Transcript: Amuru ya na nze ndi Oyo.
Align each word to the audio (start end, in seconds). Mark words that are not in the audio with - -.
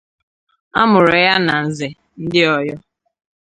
Amuru 0.81 1.13
ya 1.25 1.35
na 1.45 1.55
nze 1.67 1.87
ndi 2.23 2.41
Oyo. 2.57 2.75